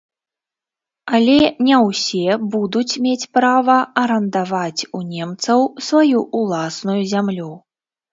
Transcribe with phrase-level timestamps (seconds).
[1.15, 1.33] Але
[1.65, 7.51] не ўсе будуць мець права арандаваць у немцаў сваю ўласную зямлю.